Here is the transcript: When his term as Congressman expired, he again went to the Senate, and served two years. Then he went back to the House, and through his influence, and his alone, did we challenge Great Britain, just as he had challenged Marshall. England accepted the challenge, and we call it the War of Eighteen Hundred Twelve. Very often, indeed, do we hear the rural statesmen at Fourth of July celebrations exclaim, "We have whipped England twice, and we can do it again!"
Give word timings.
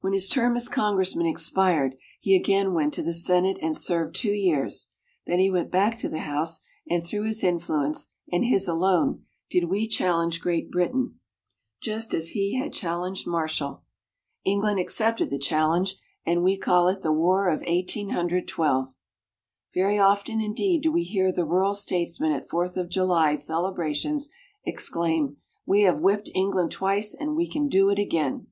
When 0.00 0.14
his 0.14 0.30
term 0.30 0.56
as 0.56 0.66
Congressman 0.66 1.26
expired, 1.26 1.96
he 2.20 2.34
again 2.34 2.72
went 2.72 2.94
to 2.94 3.02
the 3.02 3.12
Senate, 3.12 3.58
and 3.60 3.76
served 3.76 4.14
two 4.16 4.32
years. 4.32 4.88
Then 5.26 5.40
he 5.40 5.50
went 5.50 5.70
back 5.70 5.98
to 5.98 6.08
the 6.08 6.20
House, 6.20 6.62
and 6.88 7.04
through 7.06 7.24
his 7.24 7.44
influence, 7.44 8.10
and 8.32 8.46
his 8.46 8.66
alone, 8.66 9.26
did 9.50 9.64
we 9.64 9.86
challenge 9.86 10.40
Great 10.40 10.70
Britain, 10.70 11.20
just 11.82 12.14
as 12.14 12.30
he 12.30 12.56
had 12.58 12.72
challenged 12.72 13.26
Marshall. 13.26 13.82
England 14.42 14.80
accepted 14.80 15.28
the 15.28 15.36
challenge, 15.38 15.96
and 16.24 16.42
we 16.42 16.56
call 16.56 16.88
it 16.88 17.02
the 17.02 17.12
War 17.12 17.50
of 17.50 17.62
Eighteen 17.66 18.08
Hundred 18.08 18.48
Twelve. 18.48 18.94
Very 19.74 19.98
often, 19.98 20.40
indeed, 20.40 20.80
do 20.82 20.90
we 20.90 21.02
hear 21.02 21.30
the 21.30 21.44
rural 21.44 21.74
statesmen 21.74 22.32
at 22.32 22.48
Fourth 22.48 22.78
of 22.78 22.88
July 22.88 23.34
celebrations 23.34 24.30
exclaim, 24.64 25.36
"We 25.66 25.82
have 25.82 26.00
whipped 26.00 26.30
England 26.34 26.70
twice, 26.70 27.12
and 27.12 27.36
we 27.36 27.46
can 27.46 27.68
do 27.68 27.90
it 27.90 27.98
again!" 27.98 28.46